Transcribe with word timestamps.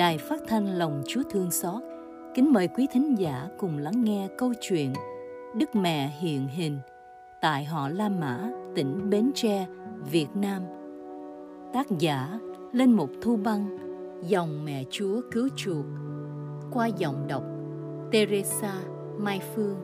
Đài 0.00 0.18
Phát 0.18 0.40
thanh 0.46 0.78
Lòng 0.78 1.02
Chúa 1.06 1.22
Thương 1.30 1.50
Xót 1.50 1.82
kính 2.34 2.52
mời 2.52 2.68
quý 2.68 2.86
thính 2.92 3.18
giả 3.18 3.48
cùng 3.58 3.78
lắng 3.78 4.04
nghe 4.04 4.28
câu 4.38 4.52
chuyện 4.60 4.92
Đức 5.54 5.74
Mẹ 5.74 6.12
hiện 6.18 6.48
hình 6.48 6.78
tại 7.40 7.64
họ 7.64 7.88
La 7.88 8.08
Mã, 8.08 8.50
tỉnh 8.74 9.10
Bến 9.10 9.30
Tre, 9.34 9.66
Việt 10.10 10.26
Nam. 10.34 10.62
Tác 11.72 11.86
giả 11.98 12.38
Lên 12.72 12.92
Mục 12.92 13.10
Thu 13.22 13.36
Băng, 13.36 13.78
dòng 14.28 14.64
Mẹ 14.64 14.84
Chúa 14.90 15.20
Cứu 15.32 15.48
Chuộc, 15.56 15.84
qua 16.72 16.86
giọng 16.86 17.26
đọc 17.28 17.44
Teresa 18.12 18.74
Mai 19.18 19.40
Phương. 19.54 19.76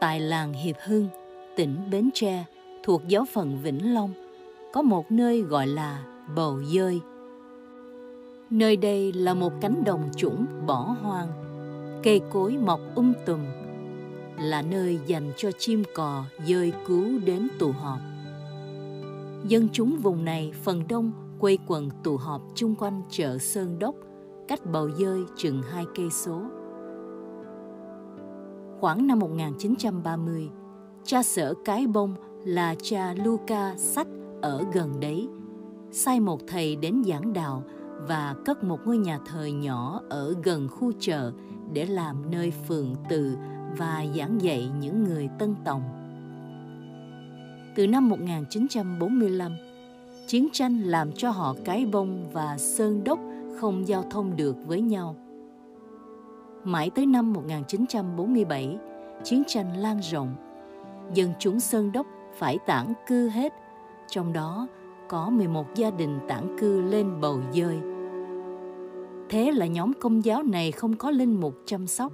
Tại 0.00 0.20
làng 0.20 0.52
Hiệp 0.52 0.76
Hưng, 0.84 1.08
tỉnh 1.56 1.76
Bến 1.90 2.10
Tre, 2.14 2.44
thuộc 2.82 3.02
giáo 3.08 3.24
phận 3.32 3.58
Vĩnh 3.62 3.94
Long, 3.94 4.10
có 4.74 4.82
một 4.82 5.12
nơi 5.12 5.42
gọi 5.42 5.66
là 5.66 6.04
Bầu 6.36 6.62
Dơi. 6.62 7.00
Nơi 8.50 8.76
đây 8.76 9.12
là 9.12 9.34
một 9.34 9.52
cánh 9.60 9.84
đồng 9.84 10.10
chủng 10.16 10.46
bỏ 10.66 10.96
hoang, 11.02 11.28
cây 12.02 12.20
cối 12.30 12.56
mọc 12.56 12.80
um 12.94 13.12
tùm, 13.26 13.40
là 14.38 14.62
nơi 14.62 14.98
dành 15.06 15.32
cho 15.36 15.50
chim 15.58 15.82
cò 15.94 16.24
dơi 16.46 16.72
cứu 16.86 17.04
đến 17.24 17.48
tụ 17.58 17.72
họp. 17.72 17.98
Dân 19.48 19.68
chúng 19.72 19.96
vùng 20.02 20.24
này 20.24 20.52
phần 20.62 20.82
đông 20.88 21.12
quây 21.40 21.58
quần 21.66 21.90
tụ 22.02 22.16
họp 22.16 22.42
chung 22.54 22.74
quanh 22.74 23.02
chợ 23.10 23.38
Sơn 23.38 23.78
Đốc, 23.78 23.94
cách 24.48 24.60
Bầu 24.72 24.90
Dơi 24.90 25.24
chừng 25.36 25.62
hai 25.62 25.84
cây 25.96 26.10
số. 26.10 26.42
Khoảng 28.80 29.06
năm 29.06 29.18
1930, 29.18 30.50
cha 31.04 31.22
sở 31.22 31.54
cái 31.64 31.86
bông 31.86 32.14
là 32.44 32.74
cha 32.82 33.14
Luca 33.24 33.74
Sách 33.76 34.06
ở 34.44 34.64
gần 34.72 35.00
đấy, 35.00 35.28
sai 35.90 36.20
một 36.20 36.40
thầy 36.46 36.76
đến 36.76 37.02
giảng 37.06 37.32
đạo 37.32 37.62
và 38.08 38.34
cất 38.44 38.64
một 38.64 38.80
ngôi 38.84 38.98
nhà 38.98 39.18
thờ 39.26 39.44
nhỏ 39.44 40.00
ở 40.08 40.34
gần 40.42 40.68
khu 40.68 40.92
chợ 41.00 41.32
để 41.72 41.84
làm 41.86 42.30
nơi 42.30 42.50
phường 42.50 42.94
từ 43.08 43.36
và 43.76 44.04
giảng 44.16 44.40
dạy 44.40 44.70
những 44.80 45.04
người 45.04 45.28
Tân 45.38 45.54
Tòng. 45.64 45.82
Từ 47.76 47.86
năm 47.86 48.08
1945, 48.08 49.52
chiến 50.26 50.48
tranh 50.52 50.82
làm 50.82 51.12
cho 51.12 51.30
họ 51.30 51.54
Cái 51.64 51.86
Bông 51.86 52.30
và 52.32 52.58
Sơn 52.58 53.04
Đốc 53.04 53.18
không 53.60 53.88
giao 53.88 54.04
thông 54.10 54.36
được 54.36 54.56
với 54.66 54.80
nhau. 54.80 55.16
Mãi 56.64 56.90
tới 56.90 57.06
năm 57.06 57.32
1947, 57.32 58.78
chiến 59.24 59.42
tranh 59.46 59.76
lan 59.76 60.00
rộng. 60.00 60.34
Dân 61.14 61.32
chúng 61.38 61.60
Sơn 61.60 61.92
Đốc 61.92 62.06
phải 62.38 62.58
tản 62.66 62.92
cư 63.06 63.28
hết, 63.28 63.52
trong 64.08 64.32
đó 64.32 64.68
có 65.08 65.30
11 65.30 65.74
gia 65.74 65.90
đình 65.90 66.18
tản 66.28 66.56
cư 66.58 66.80
lên 66.80 67.20
bầu 67.20 67.40
dơi. 67.52 67.78
Thế 69.28 69.52
là 69.52 69.66
nhóm 69.66 69.92
công 70.00 70.24
giáo 70.24 70.42
này 70.42 70.72
không 70.72 70.96
có 70.96 71.10
linh 71.10 71.40
mục 71.40 71.54
chăm 71.66 71.86
sóc. 71.86 72.12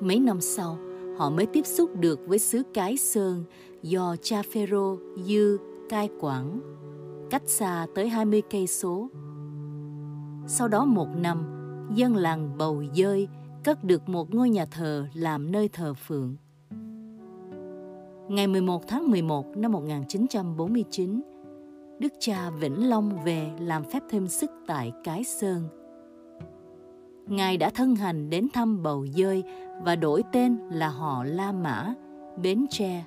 Mấy 0.00 0.20
năm 0.20 0.40
sau, 0.40 0.78
họ 1.16 1.30
mới 1.30 1.46
tiếp 1.46 1.66
xúc 1.66 1.90
được 2.00 2.20
với 2.26 2.38
xứ 2.38 2.62
Cái 2.74 2.96
Sơn 2.96 3.44
do 3.82 4.16
cha 4.22 4.42
Phêrô 4.52 4.98
Dư 5.24 5.58
cai 5.88 6.08
quản, 6.20 6.60
cách 7.30 7.42
xa 7.46 7.86
tới 7.94 8.08
20 8.08 8.42
cây 8.50 8.66
số. 8.66 9.08
Sau 10.46 10.68
đó 10.68 10.84
một 10.84 11.08
năm, 11.16 11.44
dân 11.94 12.16
làng 12.16 12.58
Bầu 12.58 12.84
Dơi 12.94 13.28
cất 13.64 13.84
được 13.84 14.08
một 14.08 14.34
ngôi 14.34 14.50
nhà 14.50 14.66
thờ 14.66 15.06
làm 15.14 15.52
nơi 15.52 15.68
thờ 15.68 15.94
phượng. 15.94 16.36
Ngày 18.28 18.46
11 18.46 18.88
tháng 18.88 19.10
11 19.10 19.56
năm 19.56 19.72
1949, 19.72 21.20
Đức 21.98 22.12
cha 22.18 22.50
Vĩnh 22.50 22.88
Long 22.88 23.24
về 23.24 23.50
làm 23.60 23.84
phép 23.84 24.02
thêm 24.08 24.28
sức 24.28 24.50
tại 24.66 24.92
Cái 25.04 25.24
Sơn. 25.24 25.62
Ngài 27.26 27.56
đã 27.56 27.70
thân 27.70 27.96
hành 27.96 28.30
đến 28.30 28.48
thăm 28.52 28.82
Bầu 28.82 29.06
Dơi 29.16 29.44
và 29.82 29.96
đổi 29.96 30.22
tên 30.32 30.58
là 30.70 30.88
họ 30.88 31.24
La 31.24 31.52
Mã, 31.52 31.94
Bến 32.42 32.66
Tre. 32.70 33.04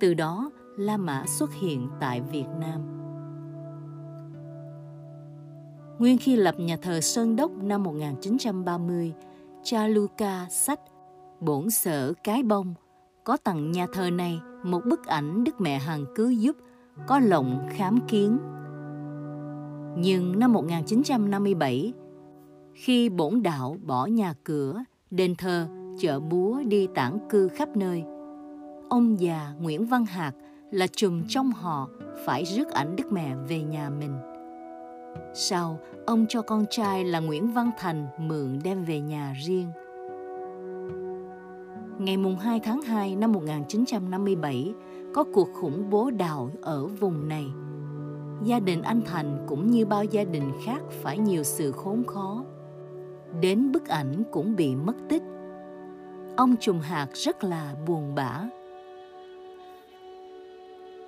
Từ 0.00 0.14
đó, 0.14 0.50
La 0.76 0.96
Mã 0.96 1.24
xuất 1.38 1.50
hiện 1.54 1.88
tại 2.00 2.20
Việt 2.20 2.48
Nam. 2.60 2.80
Nguyên 5.98 6.18
khi 6.18 6.36
lập 6.36 6.54
nhà 6.58 6.76
thờ 6.76 7.00
Sơn 7.00 7.36
Đốc 7.36 7.50
năm 7.62 7.82
1930, 7.82 9.12
cha 9.62 9.86
Luca 9.86 10.46
sách 10.50 10.80
bổn 11.40 11.70
sở 11.70 12.12
Cái 12.24 12.42
Bông 12.42 12.74
có 13.30 13.36
tặng 13.36 13.72
nhà 13.72 13.86
thờ 13.92 14.10
này 14.10 14.40
một 14.62 14.80
bức 14.86 15.06
ảnh 15.06 15.44
Đức 15.44 15.60
Mẹ 15.60 15.78
Hằng 15.78 16.04
cứu 16.14 16.30
giúp 16.30 16.56
có 17.06 17.18
lộng 17.18 17.68
khám 17.70 17.98
kiến. 18.08 18.38
Nhưng 19.98 20.38
năm 20.38 20.52
1957, 20.52 21.92
khi 22.74 23.08
bổn 23.08 23.42
đạo 23.42 23.76
bỏ 23.82 24.06
nhà 24.06 24.34
cửa, 24.44 24.84
đền 25.10 25.34
thờ, 25.34 25.68
chợ 25.98 26.20
búa 26.20 26.62
đi 26.66 26.88
tản 26.94 27.18
cư 27.30 27.48
khắp 27.48 27.76
nơi, 27.76 28.04
ông 28.88 29.20
già 29.20 29.54
Nguyễn 29.60 29.86
Văn 29.86 30.04
Hạc 30.06 30.34
là 30.70 30.86
chùm 30.86 31.22
trong 31.28 31.52
họ 31.52 31.88
phải 32.24 32.44
rước 32.44 32.70
ảnh 32.70 32.96
Đức 32.96 33.12
Mẹ 33.12 33.36
về 33.48 33.62
nhà 33.62 33.90
mình. 33.90 34.14
Sau, 35.34 35.78
ông 36.06 36.26
cho 36.28 36.42
con 36.42 36.64
trai 36.70 37.04
là 37.04 37.20
Nguyễn 37.20 37.52
Văn 37.52 37.70
Thành 37.78 38.06
mượn 38.18 38.58
đem 38.64 38.84
về 38.84 39.00
nhà 39.00 39.34
riêng. 39.44 39.68
Ngày 42.00 42.16
mùng 42.16 42.36
2 42.36 42.60
tháng 42.60 42.82
2 42.82 43.16
năm 43.16 43.32
1957, 43.32 44.74
có 45.14 45.24
cuộc 45.32 45.48
khủng 45.54 45.90
bố 45.90 46.10
đào 46.10 46.50
ở 46.62 46.86
vùng 46.86 47.28
này. 47.28 47.46
Gia 48.44 48.60
đình 48.60 48.82
anh 48.82 49.02
Thành 49.06 49.46
cũng 49.48 49.70
như 49.70 49.86
bao 49.86 50.04
gia 50.04 50.24
đình 50.24 50.52
khác 50.64 50.82
phải 50.90 51.18
nhiều 51.18 51.42
sự 51.42 51.72
khốn 51.72 52.04
khó. 52.06 52.44
Đến 53.40 53.72
bức 53.72 53.88
ảnh 53.88 54.22
cũng 54.32 54.56
bị 54.56 54.76
mất 54.76 54.96
tích. 55.08 55.22
Ông 56.36 56.56
Trùng 56.56 56.80
Hạt 56.80 57.08
rất 57.14 57.44
là 57.44 57.74
buồn 57.86 58.14
bã. 58.14 58.40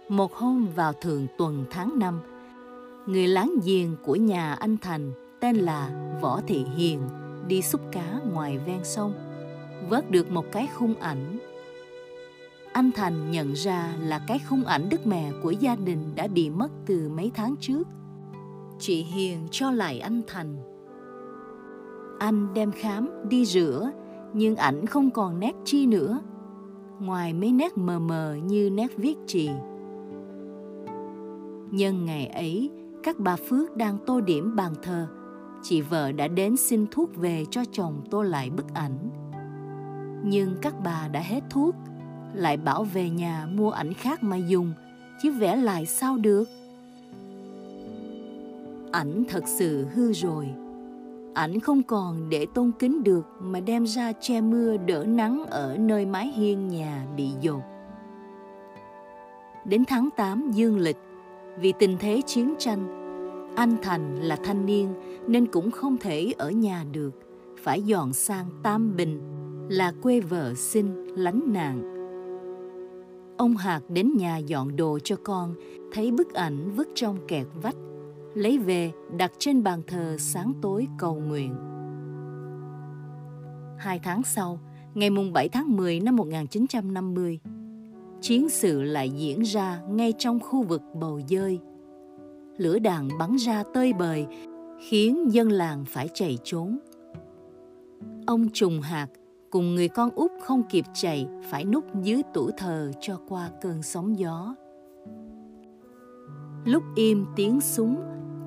Một 0.08 0.34
hôm 0.34 0.68
vào 0.74 0.92
thường 0.92 1.26
tuần 1.38 1.64
tháng 1.70 1.98
5, 1.98 2.20
người 3.06 3.26
láng 3.26 3.54
giềng 3.64 3.96
của 4.04 4.16
nhà 4.16 4.54
anh 4.54 4.76
Thành 4.76 5.12
tên 5.40 5.56
là 5.56 5.90
Võ 6.20 6.40
Thị 6.46 6.64
Hiền 6.76 7.00
đi 7.46 7.62
xúc 7.62 7.80
cá 7.92 8.20
ngoài 8.32 8.58
ven 8.58 8.80
sông, 8.84 9.12
vớt 9.88 10.10
được 10.10 10.30
một 10.30 10.44
cái 10.52 10.68
khung 10.74 10.94
ảnh. 10.94 11.38
Anh 12.72 12.90
Thành 12.92 13.30
nhận 13.30 13.52
ra 13.52 13.96
là 14.00 14.20
cái 14.28 14.40
khung 14.48 14.64
ảnh 14.64 14.88
đức 14.88 15.06
mẹ 15.06 15.32
của 15.42 15.50
gia 15.50 15.76
đình 15.76 16.12
đã 16.14 16.26
bị 16.26 16.50
mất 16.50 16.68
từ 16.86 17.08
mấy 17.08 17.30
tháng 17.34 17.54
trước. 17.60 17.88
Chị 18.78 19.02
Hiền 19.02 19.48
cho 19.50 19.70
lại 19.70 20.00
anh 20.00 20.20
Thành. 20.26 20.56
Anh 22.18 22.54
đem 22.54 22.72
khám, 22.72 23.08
đi 23.28 23.44
rửa, 23.44 23.90
nhưng 24.32 24.56
ảnh 24.56 24.86
không 24.86 25.10
còn 25.10 25.40
nét 25.40 25.52
chi 25.64 25.86
nữa. 25.86 26.20
Ngoài 27.00 27.34
mấy 27.34 27.52
nét 27.52 27.78
mờ 27.78 27.98
mờ 27.98 28.34
như 28.44 28.70
nét 28.70 28.96
viết 28.96 29.18
chị. 29.26 29.50
Nhân 31.70 32.04
ngày 32.04 32.26
ấy, 32.26 32.70
các 33.02 33.18
bà 33.18 33.36
Phước 33.36 33.76
đang 33.76 33.98
tô 34.06 34.20
điểm 34.20 34.56
bàn 34.56 34.72
thờ. 34.82 35.06
Chị 35.62 35.80
vợ 35.80 36.12
đã 36.12 36.28
đến 36.28 36.56
xin 36.56 36.86
thuốc 36.90 37.16
về 37.16 37.44
cho 37.50 37.64
chồng 37.72 38.02
tô 38.10 38.22
lại 38.22 38.50
bức 38.50 38.74
ảnh. 38.74 39.10
Nhưng 40.24 40.56
các 40.62 40.74
bà 40.84 41.08
đã 41.08 41.20
hết 41.20 41.40
thuốc, 41.50 41.74
lại 42.34 42.56
bảo 42.56 42.84
về 42.84 43.10
nhà 43.10 43.46
mua 43.52 43.70
ảnh 43.70 43.94
khác 43.94 44.22
mà 44.22 44.36
dùng, 44.36 44.72
chứ 45.22 45.32
vẽ 45.32 45.56
lại 45.56 45.86
sao 45.86 46.18
được. 46.18 46.48
Ảnh 48.92 49.24
thật 49.28 49.44
sự 49.46 49.86
hư 49.94 50.12
rồi. 50.12 50.48
Ảnh 51.34 51.60
không 51.60 51.82
còn 51.82 52.30
để 52.30 52.46
tôn 52.54 52.70
kính 52.78 53.04
được 53.04 53.26
mà 53.40 53.60
đem 53.60 53.86
ra 53.86 54.12
che 54.12 54.40
mưa 54.40 54.76
đỡ 54.76 55.04
nắng 55.04 55.46
ở 55.46 55.76
nơi 55.78 56.06
mái 56.06 56.26
hiên 56.26 56.68
nhà 56.68 57.06
bị 57.16 57.28
dột. 57.40 57.62
Đến 59.64 59.84
tháng 59.88 60.08
8 60.16 60.50
dương 60.50 60.78
lịch, 60.78 60.96
vì 61.60 61.72
tình 61.78 61.96
thế 61.98 62.20
chiến 62.26 62.54
tranh, 62.58 62.98
anh 63.56 63.76
Thành 63.82 64.22
là 64.22 64.36
thanh 64.44 64.66
niên 64.66 64.94
nên 65.26 65.46
cũng 65.46 65.70
không 65.70 65.96
thể 65.98 66.32
ở 66.38 66.50
nhà 66.50 66.84
được, 66.92 67.10
phải 67.62 67.82
dọn 67.82 68.12
sang 68.12 68.46
Tam 68.62 68.96
Bình, 68.96 69.20
là 69.72 69.92
quê 70.02 70.20
vợ 70.20 70.54
xin 70.54 70.86
lánh 71.16 71.40
nạn. 71.52 71.82
Ông 73.38 73.56
Hạc 73.56 73.82
đến 73.90 74.12
nhà 74.16 74.36
dọn 74.36 74.76
đồ 74.76 74.98
cho 75.04 75.16
con, 75.24 75.54
thấy 75.92 76.10
bức 76.10 76.34
ảnh 76.34 76.70
vứt 76.76 76.88
trong 76.94 77.18
kẹt 77.28 77.46
vách, 77.62 77.76
lấy 78.34 78.58
về 78.58 78.92
đặt 79.16 79.32
trên 79.38 79.62
bàn 79.62 79.82
thờ 79.86 80.16
sáng 80.18 80.52
tối 80.62 80.86
cầu 80.98 81.14
nguyện. 81.14 81.54
Hai 83.78 84.00
tháng 84.02 84.22
sau, 84.22 84.58
ngày 84.94 85.10
mùng 85.10 85.32
7 85.32 85.48
tháng 85.48 85.76
10 85.76 86.00
năm 86.00 86.16
1950, 86.16 87.38
chiến 88.20 88.48
sự 88.48 88.82
lại 88.82 89.10
diễn 89.10 89.42
ra 89.42 89.80
ngay 89.90 90.12
trong 90.18 90.40
khu 90.40 90.62
vực 90.62 90.82
bầu 91.00 91.20
dơi. 91.28 91.60
Lửa 92.56 92.78
đạn 92.78 93.08
bắn 93.18 93.36
ra 93.36 93.62
tơi 93.74 93.92
bời, 93.92 94.26
khiến 94.88 95.32
dân 95.32 95.52
làng 95.52 95.84
phải 95.88 96.08
chạy 96.14 96.38
trốn. 96.44 96.78
Ông 98.26 98.48
Trùng 98.52 98.80
Hạt, 98.80 99.08
cùng 99.52 99.74
người 99.74 99.88
con 99.88 100.10
út 100.10 100.30
không 100.40 100.62
kịp 100.62 100.84
chạy 100.92 101.28
phải 101.50 101.64
núp 101.64 101.84
dưới 102.02 102.22
tủ 102.34 102.50
thờ 102.50 102.92
cho 103.00 103.20
qua 103.28 103.50
cơn 103.60 103.82
sóng 103.82 104.18
gió. 104.18 104.54
Lúc 106.64 106.82
im 106.94 107.26
tiếng 107.36 107.60
súng, 107.60 107.96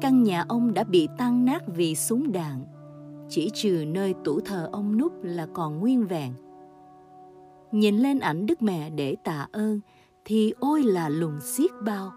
căn 0.02 0.24
nhà 0.24 0.46
ông 0.48 0.74
đã 0.74 0.84
bị 0.84 1.08
tan 1.18 1.46
nát 1.46 1.64
vì 1.68 1.96
súng 1.96 2.32
đạn. 2.32 2.66
Chỉ 3.30 3.50
trừ 3.54 3.86
nơi 3.88 4.14
tủ 4.24 4.40
thờ 4.40 4.70
ông 4.72 4.98
núp 4.98 5.24
là 5.24 5.48
còn 5.54 5.80
nguyên 5.80 6.08
vẹn. 6.08 6.34
Nhìn 7.72 7.98
lên 7.98 8.20
ảnh 8.20 8.46
Đức 8.46 8.62
Mẹ 8.62 8.90
để 8.90 9.16
tạ 9.24 9.48
ơn 9.52 9.80
thì 10.26 10.54
ôi 10.60 10.84
là 10.84 11.10
lùng 11.10 11.40
xiết 11.42 11.72
bao. 11.86 12.12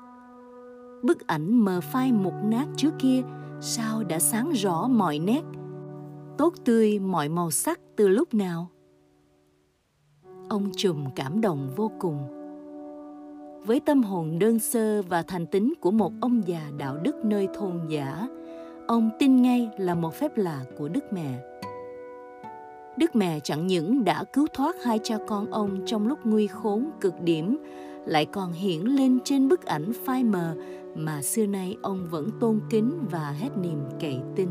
Bức 1.02 1.26
ảnh 1.26 1.64
mờ 1.64 1.80
phai 1.80 2.12
mục 2.12 2.34
nát 2.44 2.66
trước 2.76 2.94
kia 2.98 3.22
sao 3.60 4.04
đã 4.04 4.18
sáng 4.18 4.50
rõ 4.50 4.88
mọi 4.88 5.18
nét, 5.18 5.42
tốt 6.38 6.54
tươi 6.64 6.98
mọi 6.98 7.28
màu 7.28 7.50
sắc 7.50 7.80
từ 7.96 8.08
lúc 8.08 8.34
nào. 8.34 8.70
Ông 10.48 10.70
trùm 10.76 11.04
cảm 11.14 11.40
động 11.40 11.68
vô 11.76 11.90
cùng. 11.98 12.18
Với 13.66 13.80
tâm 13.80 14.02
hồn 14.02 14.38
đơn 14.38 14.58
sơ 14.58 15.02
và 15.02 15.22
thành 15.22 15.46
tính 15.46 15.74
của 15.80 15.90
một 15.90 16.12
ông 16.20 16.42
già 16.46 16.70
đạo 16.78 16.96
đức 17.02 17.24
nơi 17.24 17.48
thôn 17.54 17.80
giả, 17.88 18.28
ông 18.86 19.10
tin 19.18 19.42
ngay 19.42 19.70
là 19.78 19.94
một 19.94 20.14
phép 20.14 20.36
lạ 20.36 20.64
của 20.78 20.88
Đức 20.88 21.12
Mẹ. 21.12 21.38
Đức 22.96 23.16
Mẹ 23.16 23.40
chẳng 23.40 23.66
những 23.66 24.04
đã 24.04 24.24
cứu 24.24 24.46
thoát 24.52 24.76
hai 24.84 24.98
cha 25.02 25.18
con 25.28 25.50
ông 25.50 25.78
trong 25.86 26.08
lúc 26.08 26.18
nguy 26.24 26.46
khốn 26.46 26.90
cực 27.00 27.14
điểm, 27.22 27.58
lại 28.06 28.26
còn 28.26 28.52
hiển 28.52 28.80
lên 28.80 29.18
trên 29.24 29.48
bức 29.48 29.64
ảnh 29.64 29.92
phai 30.04 30.24
mờ 30.24 30.54
mà 30.94 31.22
xưa 31.22 31.46
nay 31.46 31.76
ông 31.82 32.06
vẫn 32.10 32.30
tôn 32.40 32.60
kính 32.70 32.92
và 33.10 33.30
hết 33.30 33.50
niềm 33.62 33.80
cậy 34.00 34.20
tin. 34.36 34.48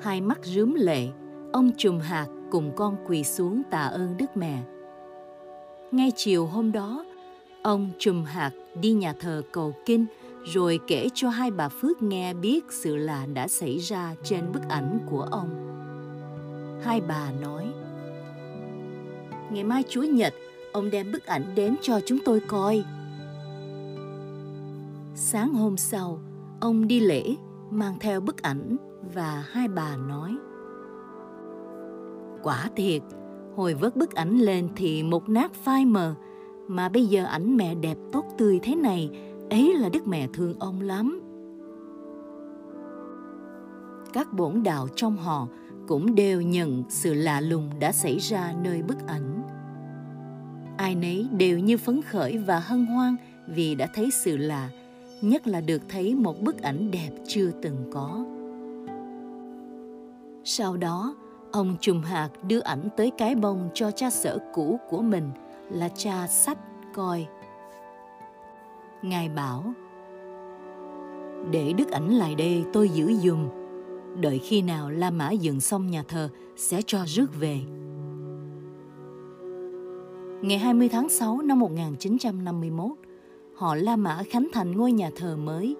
Hai 0.00 0.20
mắt 0.20 0.38
rướm 0.42 0.74
lệ, 0.74 1.08
ông 1.52 1.70
trùm 1.76 1.98
hạt 1.98 2.26
cùng 2.50 2.72
con 2.76 2.96
quỳ 3.06 3.24
xuống 3.24 3.62
tạ 3.70 3.82
ơn 3.82 4.16
Đức 4.16 4.36
Mẹ. 4.36 4.62
Ngay 5.92 6.12
chiều 6.16 6.46
hôm 6.46 6.72
đó, 6.72 7.04
ông 7.62 7.90
trùm 7.98 8.24
hạt 8.24 8.50
đi 8.80 8.92
nhà 8.92 9.14
thờ 9.20 9.42
cầu 9.52 9.74
kinh 9.86 10.06
rồi 10.44 10.80
kể 10.86 11.08
cho 11.14 11.28
hai 11.28 11.50
bà 11.50 11.68
Phước 11.68 12.02
nghe 12.02 12.34
biết 12.34 12.64
sự 12.70 12.96
lạ 12.96 13.26
đã 13.34 13.48
xảy 13.48 13.78
ra 13.78 14.14
trên 14.22 14.52
bức 14.52 14.68
ảnh 14.68 14.98
của 15.10 15.22
ông. 15.30 15.48
Hai 16.82 17.00
bà 17.00 17.32
nói, 17.40 17.66
Ngày 19.50 19.64
mai 19.64 19.82
Chúa 19.88 20.02
Nhật, 20.02 20.34
ông 20.72 20.90
đem 20.90 21.12
bức 21.12 21.26
ảnh 21.26 21.54
đến 21.54 21.76
cho 21.82 22.00
chúng 22.06 22.18
tôi 22.24 22.40
coi. 22.40 22.84
Sáng 25.14 25.54
hôm 25.54 25.76
sau, 25.76 26.18
ông 26.60 26.88
đi 26.88 27.00
lễ 27.00 27.34
mang 27.70 27.98
theo 28.00 28.20
bức 28.20 28.42
ảnh 28.42 28.76
và 29.14 29.44
hai 29.50 29.68
bà 29.68 29.96
nói 29.96 30.36
Quả 32.42 32.70
thiệt, 32.76 33.02
hồi 33.56 33.74
vớt 33.74 33.96
bức 33.96 34.14
ảnh 34.14 34.38
lên 34.38 34.68
thì 34.76 35.02
một 35.02 35.28
nát 35.28 35.52
phai 35.52 35.84
mờ, 35.84 36.14
mà 36.68 36.88
bây 36.88 37.06
giờ 37.06 37.24
ảnh 37.24 37.56
mẹ 37.56 37.74
đẹp 37.74 37.96
tốt 38.12 38.24
tươi 38.38 38.60
thế 38.62 38.74
này, 38.74 39.10
ấy 39.50 39.74
là 39.74 39.88
Đức 39.88 40.06
Mẹ 40.06 40.28
thương 40.32 40.54
ông 40.58 40.80
lắm. 40.80 41.20
Các 44.12 44.32
bổn 44.32 44.62
đạo 44.62 44.88
trong 44.96 45.16
họ 45.16 45.48
cũng 45.88 46.14
đều 46.14 46.40
nhận 46.40 46.84
sự 46.88 47.14
lạ 47.14 47.40
lùng 47.40 47.70
đã 47.80 47.92
xảy 47.92 48.18
ra 48.18 48.54
nơi 48.62 48.82
bức 48.82 49.06
ảnh. 49.06 49.42
Ai 50.76 50.94
nấy 50.94 51.28
đều 51.38 51.58
như 51.58 51.76
phấn 51.76 52.02
khởi 52.02 52.38
và 52.38 52.58
hân 52.58 52.86
hoan 52.86 53.16
vì 53.48 53.74
đã 53.74 53.88
thấy 53.94 54.10
sự 54.10 54.36
lạ, 54.36 54.68
nhất 55.22 55.46
là 55.46 55.60
được 55.60 55.82
thấy 55.88 56.14
một 56.14 56.42
bức 56.42 56.62
ảnh 56.62 56.90
đẹp 56.90 57.10
chưa 57.26 57.50
từng 57.62 57.90
có. 57.92 58.24
Sau 60.44 60.76
đó, 60.76 61.14
ông 61.52 61.76
Trùm 61.80 62.02
Hạt 62.02 62.28
đưa 62.42 62.60
ảnh 62.60 62.88
tới 62.96 63.12
cái 63.18 63.34
bông 63.34 63.68
cho 63.74 63.90
cha 63.90 64.10
sở 64.10 64.38
cũ 64.54 64.80
của 64.90 65.02
mình 65.02 65.30
là 65.70 65.88
cha 65.88 66.26
sách 66.26 66.58
coi. 66.94 67.26
Ngài 69.02 69.28
bảo, 69.28 69.64
để 71.50 71.72
đức 71.72 71.90
ảnh 71.90 72.14
lại 72.14 72.34
đây 72.34 72.64
tôi 72.72 72.88
giữ 72.88 73.14
dùm, 73.14 73.48
đợi 74.20 74.38
khi 74.38 74.62
nào 74.62 74.90
La 74.90 75.10
Mã 75.10 75.30
dựng 75.30 75.60
xong 75.60 75.90
nhà 75.90 76.02
thờ 76.08 76.28
sẽ 76.56 76.82
cho 76.86 77.04
rước 77.06 77.40
về. 77.40 77.60
Ngày 80.42 80.58
20 80.58 80.88
tháng 80.88 81.08
6 81.08 81.42
năm 81.42 81.58
1951, 81.58 82.90
họ 83.54 83.74
La 83.74 83.96
Mã 83.96 84.22
khánh 84.30 84.48
thành 84.52 84.76
ngôi 84.76 84.92
nhà 84.92 85.10
thờ 85.16 85.36
mới, 85.36 85.76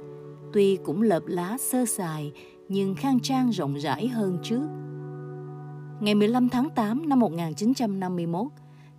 tuy 0.52 0.76
cũng 0.76 1.02
lợp 1.02 1.22
lá 1.26 1.56
sơ 1.60 1.84
sài 1.84 2.32
nhưng 2.68 2.94
khang 2.94 3.20
trang 3.20 3.50
rộng 3.50 3.74
rãi 3.74 4.08
hơn 4.08 4.38
trước. 4.42 4.87
Ngày 6.00 6.14
15 6.14 6.48
tháng 6.48 6.70
8 6.70 7.08
năm 7.08 7.20
1951, 7.20 8.46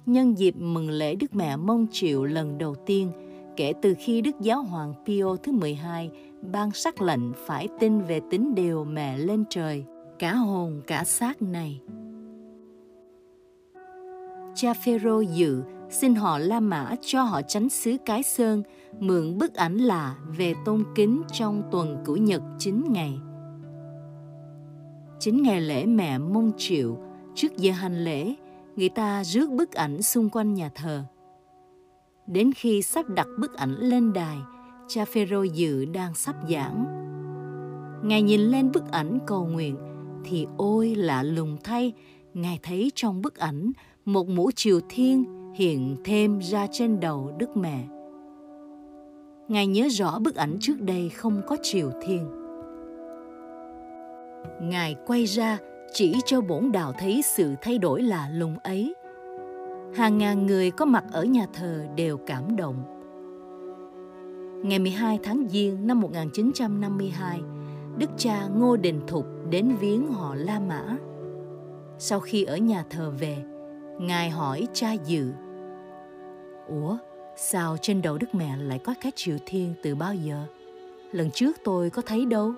nhân 0.06 0.38
dịp 0.38 0.56
mừng 0.58 0.90
lễ 0.90 1.16
Đức 1.16 1.36
Mẹ 1.36 1.56
Mông 1.56 1.88
Triệu 1.92 2.24
lần 2.24 2.58
đầu 2.58 2.76
tiên 2.86 3.12
kể 3.56 3.74
từ 3.82 3.96
khi 4.00 4.22
Đức 4.22 4.36
Giáo 4.42 4.62
Hoàng 4.62 4.94
Pio 5.06 5.36
thứ 5.36 5.52
12 5.52 6.12
ban 6.42 6.72
sắc 6.72 7.02
lệnh 7.02 7.34
phải 7.46 7.68
tin 7.80 8.02
về 8.02 8.22
tính 8.32 8.56
đều 8.56 8.84
mẹ 8.84 9.18
lên 9.18 9.44
trời, 9.50 9.86
cả 10.20 10.34
hồn 10.34 10.82
cả 10.88 11.04
xác 11.04 11.42
này. 11.42 11.82
Cha 14.56 14.74
Phêrô 14.74 15.22
dự 15.22 15.62
xin 15.90 16.16
họ 16.16 16.38
La 16.38 16.60
Mã 16.60 16.96
cho 17.02 17.24
họ 17.24 17.42
tránh 17.42 17.70
xứ 17.70 17.98
Cái 18.06 18.24
Sơn 18.24 18.64
mượn 19.00 19.38
bức 19.38 19.54
ảnh 19.54 19.78
lạ 19.78 20.16
về 20.38 20.54
tôn 20.66 20.84
kính 20.96 21.22
trong 21.32 21.64
tuần 21.72 21.98
cửu 22.06 22.18
nhật 22.18 22.42
9 22.58 22.84
ngày. 22.90 23.20
Chính 25.20 25.44
ngày 25.44 25.62
lễ 25.62 25.86
mẹ 25.86 26.18
mông 26.18 26.52
triệu, 26.58 26.98
trước 27.36 27.58
giờ 27.58 27.72
hành 27.72 28.04
lễ, 28.04 28.34
người 28.76 28.90
ta 28.90 29.24
rước 29.24 29.50
bức 29.50 29.72
ảnh 29.72 30.02
xung 30.02 30.30
quanh 30.30 30.54
nhà 30.54 30.70
thờ. 30.76 31.04
Đến 32.28 32.52
khi 32.56 32.82
sắp 32.82 33.10
đặt 33.10 33.28
bức 33.40 33.56
ảnh 33.56 33.76
lên 33.80 34.14
đài, 34.14 34.38
cha 34.88 35.06
Phêrô 35.06 35.44
dự 35.44 35.86
đang 35.86 36.14
sắp 36.16 36.36
giảng. 36.50 36.86
Ngài 38.04 38.22
nhìn 38.22 38.42
lên 38.42 38.72
bức 38.72 38.92
ảnh 38.92 39.20
cầu 39.28 39.46
nguyện, 39.46 39.76
thì 40.26 40.48
ôi 40.58 40.96
lạ 40.96 41.24
lùng 41.24 41.58
thay, 41.64 41.94
Ngài 42.34 42.60
thấy 42.64 42.92
trong 42.96 43.22
bức 43.22 43.36
ảnh 43.36 43.72
một 44.06 44.28
mũ 44.28 44.52
triều 44.56 44.80
thiên 44.90 45.26
hiện 45.56 45.96
thêm 46.04 46.40
ra 46.40 46.68
trên 46.72 47.00
đầu 47.00 47.32
Đức 47.38 47.58
Mẹ. 47.58 47.88
Ngài 49.48 49.68
nhớ 49.68 49.88
rõ 49.92 50.20
bức 50.20 50.36
ảnh 50.36 50.58
trước 50.62 50.82
đây 50.82 51.10
không 51.10 51.42
có 51.48 51.58
triều 51.64 51.92
thiên. 52.02 52.28
Ngài 54.62 54.96
quay 55.06 55.26
ra 55.26 55.58
chỉ 55.94 56.16
cho 56.26 56.42
bổn 56.42 56.72
đạo 56.72 56.94
thấy 57.00 57.22
sự 57.22 57.56
thay 57.62 57.78
đổi 57.78 58.02
lạ 58.02 58.30
lùng 58.34 58.58
ấy. 58.64 58.96
Hàng 59.96 60.18
ngàn 60.18 60.46
người 60.46 60.72
có 60.72 60.86
mặt 60.86 61.04
ở 61.12 61.24
nhà 61.24 61.48
thờ 61.54 61.86
đều 61.96 62.18
cảm 62.18 62.56
động. 62.56 62.84
Ngày 64.64 64.80
12 64.80 65.20
tháng 65.24 65.48
Giêng 65.50 65.88
năm 65.88 66.02
1952, 66.02 67.42
Đức 67.98 68.10
cha 68.18 68.48
Ngô 68.48 68.78
Đình 68.78 69.02
Thục 69.08 69.26
đến 69.50 69.76
viếng 69.80 70.08
họ 70.08 70.36
La 70.36 70.60
Mã. 70.60 70.98
Sau 71.98 72.20
khi 72.20 72.44
ở 72.44 72.58
nhà 72.58 72.84
thờ 72.90 73.12
về, 73.20 73.38
Ngài 74.00 74.30
hỏi 74.30 74.68
cha 74.74 74.94
Dự 74.94 75.32
Ủa, 76.68 76.98
sao 77.36 77.78
trên 77.82 78.02
đầu 78.02 78.18
Đức 78.18 78.36
Mẹ 78.36 78.58
lại 78.58 78.80
có 78.80 78.94
cái 79.02 79.12
triều 79.16 79.38
thiên 79.46 79.74
từ 79.84 79.96
bao 79.96 80.14
giờ? 80.16 80.46
Lần 81.12 81.32
trước 81.32 81.58
tôi 81.64 81.90
có 81.90 82.02
thấy 82.02 82.26
đâu. 82.26 82.54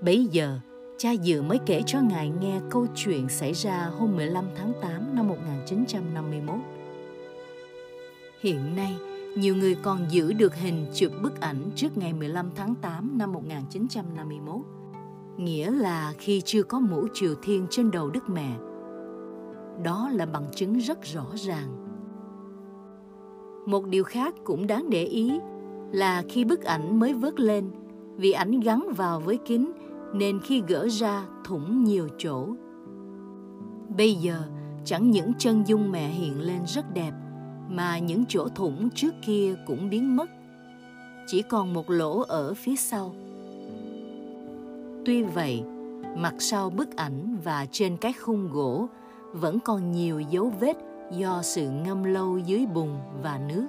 Bấy 0.00 0.28
giờ, 0.30 0.58
cha 0.98 1.12
Dự 1.12 1.42
mới 1.42 1.58
kể 1.66 1.82
cho 1.86 2.00
Ngài 2.00 2.32
nghe 2.40 2.60
câu 2.70 2.86
chuyện 2.94 3.28
xảy 3.28 3.52
ra 3.52 3.90
hôm 3.98 4.16
15 4.16 4.44
tháng 4.56 4.72
8 4.82 5.16
năm 5.16 5.28
1951. 5.28 6.56
Hiện 8.40 8.76
nay, 8.76 8.96
nhiều 9.36 9.56
người 9.56 9.74
còn 9.74 10.06
giữ 10.10 10.32
được 10.32 10.54
hình 10.54 10.86
chụp 10.94 11.12
bức 11.22 11.40
ảnh 11.40 11.70
trước 11.76 11.98
ngày 11.98 12.12
15 12.12 12.50
tháng 12.54 12.74
8 12.74 13.18
năm 13.18 13.32
1951. 13.32 14.60
Nghĩa 15.36 15.70
là 15.70 16.12
khi 16.18 16.40
chưa 16.44 16.62
có 16.62 16.80
mũ 16.80 17.06
triều 17.14 17.34
thiên 17.42 17.66
trên 17.70 17.90
đầu 17.90 18.10
Đức 18.10 18.30
Mẹ. 18.30 18.56
Đó 19.84 20.10
là 20.12 20.26
bằng 20.26 20.46
chứng 20.54 20.78
rất 20.78 20.98
rõ 21.02 21.26
ràng. 21.34 21.84
Một 23.66 23.86
điều 23.86 24.04
khác 24.04 24.34
cũng 24.44 24.66
đáng 24.66 24.90
để 24.90 25.04
ý 25.04 25.40
là 25.92 26.22
khi 26.28 26.44
bức 26.44 26.62
ảnh 26.62 27.00
mới 27.00 27.14
vớt 27.14 27.40
lên, 27.40 27.70
vì 28.16 28.32
ảnh 28.32 28.60
gắn 28.60 28.92
vào 28.96 29.20
với 29.20 29.38
kính 29.46 29.72
nên 30.12 30.40
khi 30.40 30.62
gỡ 30.68 30.88
ra 30.88 31.24
thủng 31.44 31.84
nhiều 31.84 32.08
chỗ. 32.18 32.48
Bây 33.96 34.14
giờ, 34.14 34.42
chẳng 34.84 35.10
những 35.10 35.32
chân 35.38 35.62
dung 35.66 35.92
mẹ 35.92 36.08
hiện 36.08 36.40
lên 36.40 36.60
rất 36.66 36.94
đẹp, 36.94 37.12
mà 37.68 37.98
những 37.98 38.24
chỗ 38.28 38.48
thủng 38.48 38.90
trước 38.90 39.14
kia 39.26 39.54
cũng 39.66 39.90
biến 39.90 40.16
mất. 40.16 40.30
Chỉ 41.26 41.42
còn 41.42 41.74
một 41.74 41.90
lỗ 41.90 42.20
ở 42.20 42.54
phía 42.54 42.76
sau. 42.76 43.14
Tuy 45.04 45.22
vậy, 45.22 45.62
mặt 46.16 46.34
sau 46.38 46.70
bức 46.70 46.96
ảnh 46.96 47.36
và 47.44 47.66
trên 47.70 47.96
cái 47.96 48.12
khung 48.12 48.48
gỗ 48.52 48.88
vẫn 49.32 49.58
còn 49.60 49.92
nhiều 49.92 50.20
dấu 50.20 50.52
vết 50.60 50.76
do 51.12 51.42
sự 51.42 51.70
ngâm 51.70 52.04
lâu 52.04 52.38
dưới 52.38 52.66
bùn 52.66 52.90
và 53.22 53.40
nước. 53.48 53.66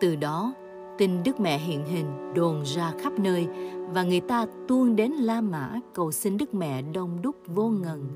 Từ 0.00 0.16
đó, 0.16 0.52
Tin 0.98 1.22
Đức 1.22 1.40
Mẹ 1.40 1.58
hiện 1.58 1.84
hình 1.86 2.34
đồn 2.34 2.62
ra 2.64 2.92
khắp 3.00 3.12
nơi 3.18 3.48
và 3.90 4.02
người 4.02 4.20
ta 4.20 4.46
tuôn 4.68 4.96
đến 4.96 5.12
La 5.12 5.40
Mã 5.40 5.80
cầu 5.94 6.12
xin 6.12 6.36
Đức 6.36 6.54
Mẹ 6.54 6.82
đông 6.82 7.22
đúc 7.22 7.36
vô 7.46 7.68
ngần. 7.68 8.08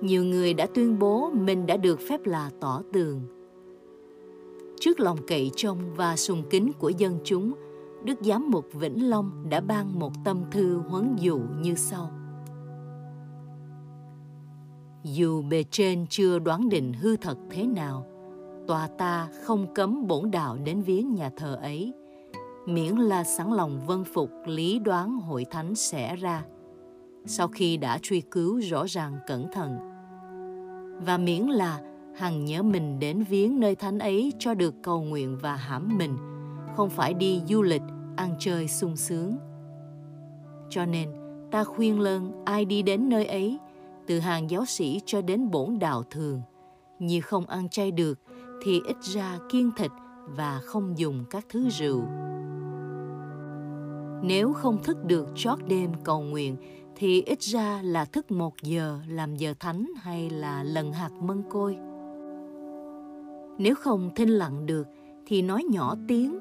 Nhiều 0.00 0.24
người 0.24 0.54
đã 0.54 0.66
tuyên 0.74 0.98
bố 0.98 1.30
mình 1.30 1.66
đã 1.66 1.76
được 1.76 2.00
phép 2.08 2.20
là 2.24 2.50
tỏ 2.60 2.82
tường. 2.92 3.20
Trước 4.80 5.00
lòng 5.00 5.18
cậy 5.26 5.50
trông 5.56 5.78
và 5.96 6.16
sùng 6.16 6.42
kính 6.50 6.72
của 6.78 6.88
dân 6.88 7.18
chúng, 7.24 7.54
Đức 8.04 8.18
Giám 8.20 8.50
mục 8.50 8.66
Vĩnh 8.72 9.10
Long 9.10 9.46
đã 9.48 9.60
ban 9.60 9.98
một 9.98 10.12
tâm 10.24 10.42
thư 10.50 10.78
huấn 10.78 11.16
dụ 11.16 11.40
như 11.60 11.74
sau. 11.74 12.10
Dù 15.04 15.42
bề 15.42 15.64
trên 15.70 16.06
chưa 16.06 16.38
đoán 16.38 16.68
định 16.68 16.92
hư 16.92 17.16
thật 17.16 17.38
thế 17.50 17.66
nào, 17.66 18.06
tòa 18.66 18.88
ta 18.98 19.28
không 19.42 19.74
cấm 19.74 20.06
bổn 20.06 20.30
đạo 20.30 20.58
đến 20.64 20.82
viếng 20.82 21.14
nhà 21.14 21.30
thờ 21.36 21.58
ấy, 21.62 21.92
miễn 22.66 22.96
là 22.96 23.24
sẵn 23.24 23.52
lòng 23.52 23.80
vân 23.86 24.04
phục 24.04 24.30
lý 24.46 24.78
đoán 24.78 25.20
hội 25.20 25.44
thánh 25.50 25.74
sẽ 25.74 26.16
ra, 26.16 26.44
sau 27.26 27.48
khi 27.48 27.76
đã 27.76 27.98
truy 28.02 28.20
cứu 28.20 28.60
rõ 28.60 28.84
ràng 28.88 29.18
cẩn 29.26 29.46
thận. 29.52 29.78
Và 31.06 31.18
miễn 31.18 31.42
là 31.42 31.80
hằng 32.16 32.44
nhớ 32.44 32.62
mình 32.62 32.98
đến 32.98 33.22
viếng 33.22 33.60
nơi 33.60 33.74
thánh 33.74 33.98
ấy 33.98 34.32
cho 34.38 34.54
được 34.54 34.74
cầu 34.82 35.02
nguyện 35.02 35.38
và 35.40 35.56
hãm 35.56 35.98
mình, 35.98 36.16
không 36.76 36.90
phải 36.90 37.14
đi 37.14 37.42
du 37.48 37.62
lịch, 37.62 37.82
ăn 38.16 38.34
chơi 38.38 38.68
sung 38.68 38.96
sướng. 38.96 39.36
Cho 40.70 40.86
nên, 40.86 41.08
ta 41.50 41.64
khuyên 41.64 42.00
lơn 42.00 42.44
ai 42.44 42.64
đi 42.64 42.82
đến 42.82 43.08
nơi 43.08 43.26
ấy, 43.26 43.58
từ 44.06 44.18
hàng 44.18 44.50
giáo 44.50 44.64
sĩ 44.64 45.00
cho 45.06 45.22
đến 45.22 45.50
bổn 45.50 45.78
đạo 45.78 46.02
thường, 46.10 46.42
như 46.98 47.20
không 47.20 47.46
ăn 47.46 47.68
chay 47.68 47.90
được 47.90 48.18
thì 48.66 48.82
ít 48.84 48.96
ra 49.02 49.38
kiêng 49.48 49.70
thịt 49.76 49.90
và 50.26 50.60
không 50.64 50.98
dùng 50.98 51.24
các 51.30 51.46
thứ 51.48 51.68
rượu. 51.68 52.02
Nếu 54.22 54.52
không 54.52 54.82
thức 54.82 55.04
được 55.04 55.28
chót 55.34 55.58
đêm 55.68 55.90
cầu 56.04 56.22
nguyện 56.22 56.56
thì 56.96 57.22
ít 57.22 57.40
ra 57.40 57.80
là 57.84 58.04
thức 58.04 58.30
một 58.30 58.54
giờ 58.62 58.98
làm 59.08 59.36
giờ 59.36 59.54
thánh 59.60 59.86
hay 59.96 60.30
là 60.30 60.62
lần 60.62 60.92
hạt 60.92 61.10
mân 61.20 61.42
côi. 61.50 61.78
Nếu 63.58 63.74
không 63.74 64.10
thinh 64.14 64.28
lặng 64.28 64.66
được 64.66 64.86
thì 65.26 65.42
nói 65.42 65.64
nhỏ 65.70 65.94
tiếng, 66.08 66.38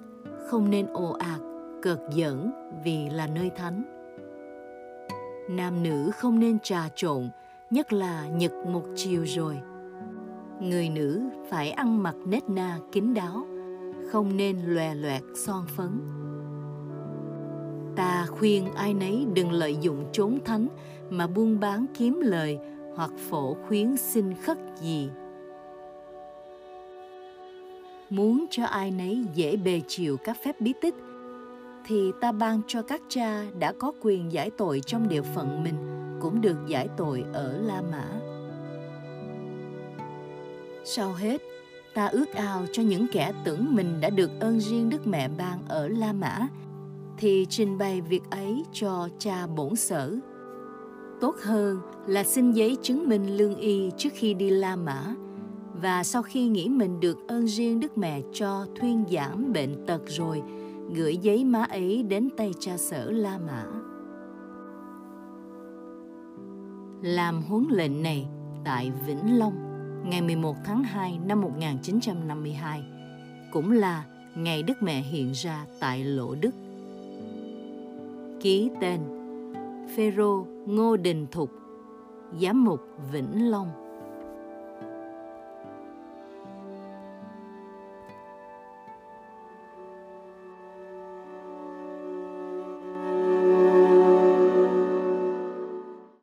không 0.47 0.69
nên 0.69 0.85
ồ 0.85 1.11
ạt, 1.11 1.41
cợt 1.81 1.99
giỡn 2.11 2.51
vì 2.85 3.09
là 3.09 3.27
nơi 3.27 3.51
thánh. 3.55 3.83
Nam 5.49 5.83
nữ 5.83 6.11
không 6.15 6.39
nên 6.39 6.59
trà 6.59 6.89
trộn, 6.95 7.29
nhất 7.71 7.93
là 7.93 8.27
nhật 8.27 8.51
một 8.67 8.83
chiều 8.95 9.23
rồi– 9.25 9.59
người 10.61 10.89
nữ 10.89 11.21
phải 11.49 11.71
ăn 11.71 12.03
mặc 12.03 12.15
nết 12.25 12.49
na 12.49 12.79
kín 12.91 13.13
đáo, 13.13 13.47
không 14.11 14.37
nên 14.37 14.57
lòe 14.65 14.95
loẹt 14.95 15.23
son 15.35 15.65
phấn 15.67 15.99
ta 17.95 18.25
khuyên 18.29 18.73
ai 18.75 18.93
nấy 18.93 19.25
đừng 19.33 19.51
lợi 19.51 19.77
dụng 19.81 20.05
chốn 20.11 20.39
thánh 20.45 20.67
mà 21.09 21.27
buôn 21.27 21.59
bán 21.59 21.85
kiếm 21.97 22.19
lời 22.23 22.59
hoặc 22.95 23.11
phổ 23.29 23.53
khuyến 23.67 23.97
xin 23.97 24.33
khất 24.33 24.57
gì 24.81 25.09
muốn 28.09 28.45
cho 28.49 28.65
ai 28.65 28.91
nấy 28.91 29.25
dễ 29.33 29.57
bề 29.57 29.81
chịu 29.87 30.17
các 30.17 30.37
phép 30.43 30.61
bí 30.61 30.73
tích, 30.81 30.95
thì 31.85 32.11
ta 32.21 32.31
ban 32.31 32.61
cho 32.67 32.81
các 32.81 33.01
cha 33.09 33.43
đã 33.59 33.73
có 33.79 33.91
quyền 34.01 34.31
giải 34.31 34.49
tội 34.57 34.81
trong 34.85 35.07
địa 35.09 35.21
phận 35.21 35.63
mình 35.63 35.75
cũng 36.21 36.41
được 36.41 36.57
giải 36.67 36.87
tội 36.97 37.23
ở 37.33 37.57
La 37.61 37.81
Mã. 37.91 38.24
Sau 40.87 41.13
hết, 41.13 41.41
ta 41.93 42.05
ước 42.05 42.33
ao 42.33 42.65
cho 42.71 42.83
những 42.83 43.05
kẻ 43.11 43.33
tưởng 43.43 43.75
mình 43.75 44.01
đã 44.01 44.09
được 44.09 44.31
ơn 44.39 44.59
riêng 44.59 44.89
Đức 44.89 45.07
Mẹ 45.07 45.29
ban 45.37 45.59
ở 45.67 45.87
La 45.87 46.13
Mã, 46.13 46.47
thì 47.17 47.45
trình 47.49 47.77
bày 47.77 48.01
việc 48.01 48.23
ấy 48.29 48.63
cho 48.73 49.09
cha 49.19 49.47
bổn 49.47 49.75
sở. 49.75 50.15
Tốt 51.21 51.35
hơn 51.43 51.79
là 52.07 52.23
xin 52.23 52.51
giấy 52.51 52.77
chứng 52.81 53.09
minh 53.09 53.37
lương 53.37 53.55
y 53.55 53.91
trước 53.97 54.09
khi 54.13 54.33
đi 54.33 54.49
La 54.49 54.75
Mã, 54.75 55.15
và 55.81 56.03
sau 56.03 56.21
khi 56.21 56.47
nghĩ 56.47 56.69
mình 56.69 56.99
được 56.99 57.17
ơn 57.27 57.47
riêng 57.47 57.79
Đức 57.79 57.97
Mẹ 57.97 58.21
cho 58.33 58.65
thuyên 58.79 59.03
giảm 59.11 59.53
bệnh 59.53 59.85
tật 59.85 60.01
rồi, 60.07 60.41
gửi 60.95 61.17
giấy 61.17 61.43
má 61.43 61.63
ấy 61.63 62.03
đến 62.03 62.29
tay 62.37 62.51
cha 62.59 62.77
sở 62.77 63.11
La 63.11 63.39
Mã. 63.47 63.65
Làm 67.01 67.41
huấn 67.41 67.67
lệnh 67.69 68.03
này 68.03 68.27
tại 68.65 68.91
Vĩnh 69.07 69.39
Long 69.39 69.64
ngày 70.09 70.21
11 70.21 70.55
tháng 70.63 70.83
2 70.83 71.19
năm 71.25 71.41
1952, 71.41 72.83
cũng 73.51 73.71
là 73.71 74.05
ngày 74.35 74.63
Đức 74.63 74.83
Mẹ 74.83 75.01
hiện 75.01 75.31
ra 75.31 75.65
tại 75.79 76.03
Lỗ 76.03 76.35
Đức. 76.35 76.51
Ký 78.41 78.69
tên 78.81 78.99
Phêrô 79.95 80.45
Ngô 80.65 80.97
Đình 80.97 81.27
Thục, 81.31 81.51
Giám 82.41 82.63
mục 82.63 82.79
Vĩnh 83.11 83.51
Long 83.51 83.84